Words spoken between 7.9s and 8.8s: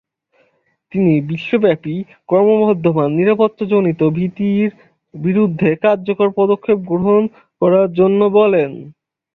জন্য বলেন।